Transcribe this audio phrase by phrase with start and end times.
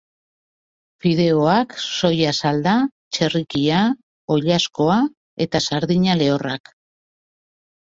[1.03, 2.73] Fideoak, soia salda,
[3.19, 3.83] txerrikia,
[4.39, 4.99] oilaskoa
[5.47, 6.75] eta sardina lehorrak.